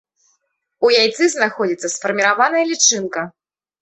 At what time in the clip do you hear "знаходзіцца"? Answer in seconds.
1.35-1.91